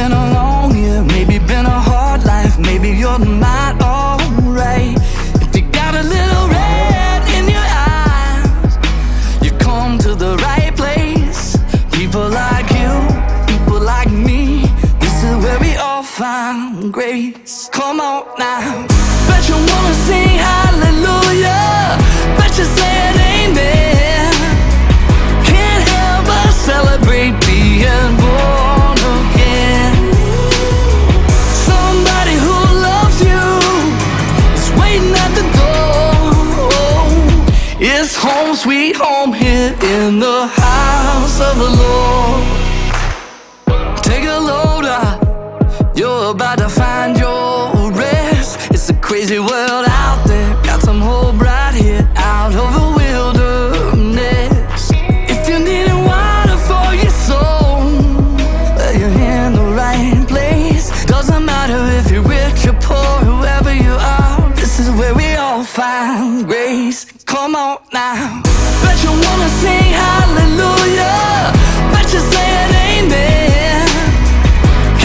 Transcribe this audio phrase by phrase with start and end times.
[0.00, 4.96] been a long year, maybe been a hard life, maybe you're not alright.
[5.44, 8.72] If you got a little red in your eyes,
[9.44, 11.42] you come to the right place.
[11.92, 12.92] People like you,
[13.52, 14.64] people like me,
[15.02, 17.68] this is where we all find grace.
[17.70, 18.86] Come on now,
[19.28, 21.19] bet you wanna sing hallelujah.
[37.82, 42.44] It's home, sweet home here in the house of the Lord.
[44.02, 48.70] Take a load up, you're about to find your rest.
[48.70, 54.90] It's a crazy world out there, got some hope right here out of the wilderness.
[54.92, 57.96] If you need water for your soul,
[58.76, 60.90] well, you're in the right place.
[61.06, 65.29] Doesn't matter if you're rich or poor, whoever you are, this is where we
[65.60, 67.04] all find grace.
[67.26, 68.40] Come on now.
[68.82, 71.52] Bet you wanna sing hallelujah.
[71.92, 73.86] Bet you're saying amen.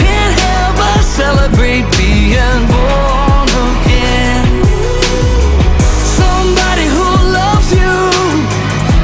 [0.00, 4.44] Can't help but celebrate being born again.
[6.20, 7.08] Somebody who
[7.40, 7.96] loves you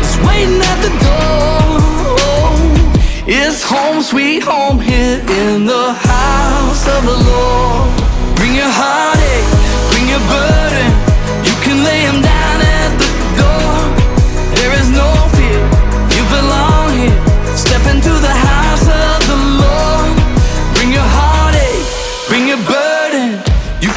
[0.04, 1.72] is waiting at the door.
[3.26, 7.90] It's home, sweet home here in the house of the Lord.
[8.36, 9.01] Bring your heartache,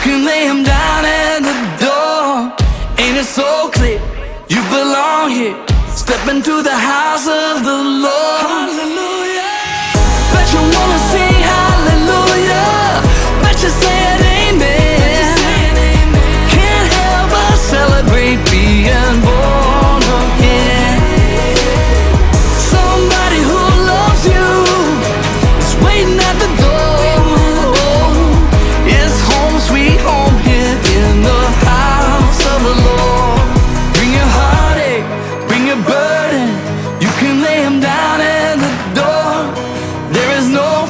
[0.06, 2.54] can lay 'em down at the door.
[3.02, 4.00] Ain't it so clear?
[4.54, 5.56] You belong here.
[6.02, 8.46] Step into the house of the Lord.
[8.46, 9.15] Hallelujah.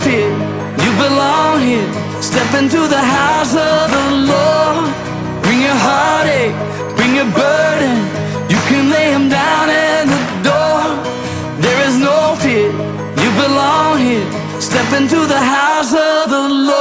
[0.04, 0.30] Fear,
[0.84, 1.90] you belong here.
[2.22, 4.86] Step into the house of the Lord.
[5.44, 6.56] Bring your heartache,
[6.98, 7.96] bring your burden.
[8.52, 10.84] You can lay 'em down at the door.
[11.64, 12.72] There is no fear,
[13.22, 14.28] you belong here.
[14.60, 16.75] Step into the house of the Lord.